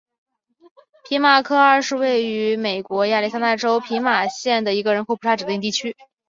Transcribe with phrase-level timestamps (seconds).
[1.07, 5.95] 皮马科二是位于美国亚利桑那州皮马县的一个人口普查指定地区。